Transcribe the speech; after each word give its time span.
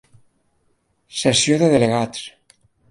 Sessió 1.21 1.61
de 1.65 1.71
delegats. 1.77 2.29